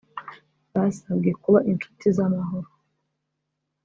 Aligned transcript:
Basabwe 0.73 1.29
kuba 1.41 1.59
inshuti 1.71 2.05
z’amahoro 2.15 2.69